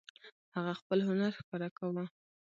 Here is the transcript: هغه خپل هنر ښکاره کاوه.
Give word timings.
هغه 0.55 0.73
خپل 0.79 0.99
هنر 1.07 1.31
ښکاره 1.39 1.69
کاوه. 1.77 2.05